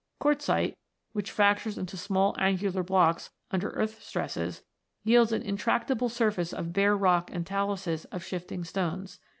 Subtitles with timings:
[0.19, 0.75] Quartzite,
[1.13, 4.63] which fractures into small angular blocks under earth stresses,
[5.03, 9.19] yields an intractable surface of bare rock and taluses of shifting stones.